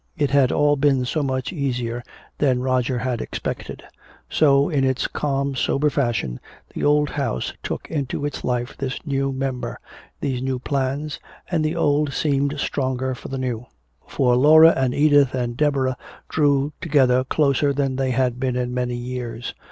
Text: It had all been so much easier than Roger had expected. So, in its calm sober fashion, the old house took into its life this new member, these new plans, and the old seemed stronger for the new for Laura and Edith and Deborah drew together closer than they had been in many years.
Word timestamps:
It 0.17 0.31
had 0.31 0.51
all 0.51 0.77
been 0.77 1.05
so 1.05 1.21
much 1.21 1.53
easier 1.53 2.03
than 2.39 2.63
Roger 2.63 2.97
had 2.97 3.21
expected. 3.21 3.83
So, 4.31 4.67
in 4.67 4.83
its 4.83 5.05
calm 5.05 5.53
sober 5.53 5.91
fashion, 5.91 6.39
the 6.73 6.83
old 6.83 7.11
house 7.11 7.53
took 7.61 7.87
into 7.91 8.25
its 8.25 8.43
life 8.43 8.75
this 8.75 8.97
new 9.05 9.31
member, 9.31 9.79
these 10.19 10.41
new 10.41 10.57
plans, 10.57 11.19
and 11.51 11.63
the 11.63 11.75
old 11.75 12.13
seemed 12.13 12.57
stronger 12.59 13.13
for 13.13 13.27
the 13.27 13.37
new 13.37 13.67
for 14.07 14.35
Laura 14.35 14.71
and 14.75 14.95
Edith 14.95 15.35
and 15.35 15.55
Deborah 15.55 15.97
drew 16.27 16.73
together 16.81 17.23
closer 17.23 17.71
than 17.71 17.95
they 17.95 18.09
had 18.09 18.39
been 18.39 18.55
in 18.55 18.73
many 18.73 18.95
years. 18.95 19.53